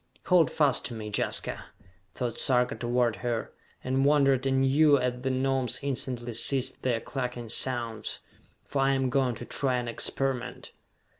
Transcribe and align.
"Hold 0.25 0.49
fast 0.49 0.83
to 0.85 0.95
me, 0.95 1.11
Jaska," 1.15 1.65
thought 2.15 2.39
Sarka 2.39 2.73
toward 2.73 3.17
her 3.17 3.53
and 3.83 4.03
wondered 4.03 4.47
anew 4.47 4.97
as 4.97 5.21
the 5.21 5.29
Gnomes 5.29 5.79
instantly 5.83 6.33
ceased 6.33 6.81
their 6.81 6.99
clucking 6.99 7.49
sounds 7.49 8.19
"for 8.65 8.79
I 8.81 8.93
am 8.93 9.11
going 9.11 9.35
to 9.35 9.45
try 9.45 9.75
an 9.75 9.87
experiment." 9.87 10.71